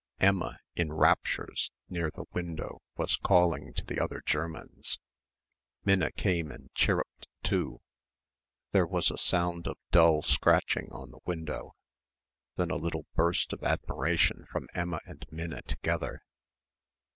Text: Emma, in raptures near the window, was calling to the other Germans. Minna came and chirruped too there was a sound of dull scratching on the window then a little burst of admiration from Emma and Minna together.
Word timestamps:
Emma, 0.19 0.57
in 0.75 0.91
raptures 0.91 1.69
near 1.87 2.09
the 2.09 2.25
window, 2.33 2.81
was 2.97 3.17
calling 3.17 3.71
to 3.71 3.85
the 3.85 3.99
other 3.99 4.19
Germans. 4.25 4.97
Minna 5.85 6.11
came 6.11 6.51
and 6.51 6.73
chirruped 6.73 7.27
too 7.43 7.81
there 8.71 8.87
was 8.87 9.11
a 9.11 9.17
sound 9.19 9.67
of 9.67 9.77
dull 9.91 10.23
scratching 10.23 10.91
on 10.91 11.11
the 11.11 11.19
window 11.25 11.75
then 12.55 12.71
a 12.71 12.77
little 12.77 13.05
burst 13.13 13.53
of 13.53 13.61
admiration 13.63 14.47
from 14.49 14.67
Emma 14.73 15.01
and 15.05 15.23
Minna 15.29 15.61
together. 15.61 16.23